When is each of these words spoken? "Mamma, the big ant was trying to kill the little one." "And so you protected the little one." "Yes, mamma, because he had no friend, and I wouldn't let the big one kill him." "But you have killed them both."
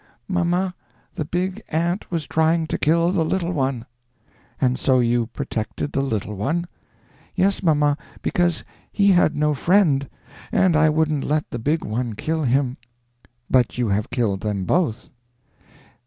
"Mamma, 0.27 0.73
the 1.13 1.25
big 1.25 1.61
ant 1.69 2.09
was 2.09 2.25
trying 2.25 2.65
to 2.65 2.79
kill 2.79 3.11
the 3.11 3.23
little 3.23 3.51
one." 3.51 3.85
"And 4.59 4.79
so 4.79 4.97
you 4.99 5.27
protected 5.27 5.91
the 5.91 6.01
little 6.01 6.33
one." 6.35 6.65
"Yes, 7.35 7.61
mamma, 7.61 7.99
because 8.23 8.63
he 8.91 9.11
had 9.11 9.35
no 9.35 9.53
friend, 9.53 10.09
and 10.51 10.75
I 10.75 10.89
wouldn't 10.89 11.23
let 11.23 11.51
the 11.51 11.59
big 11.59 11.85
one 11.85 12.15
kill 12.15 12.41
him." 12.45 12.77
"But 13.47 13.77
you 13.77 13.89
have 13.89 14.09
killed 14.09 14.41
them 14.41 14.65
both." 14.65 15.09